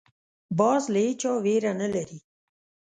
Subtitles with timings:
[0.59, 2.17] باز له هېچا ویره نه لري